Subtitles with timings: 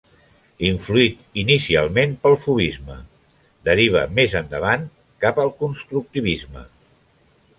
[0.67, 2.95] Influït inicialment pel fauvisme,
[3.69, 4.89] deriva més endavant
[5.27, 6.65] cap al constructivisme.